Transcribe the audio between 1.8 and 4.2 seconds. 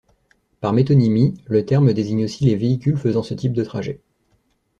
désigne aussi les véhicules faisant ce type de trajets.